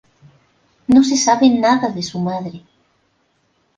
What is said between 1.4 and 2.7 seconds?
nada de su madre.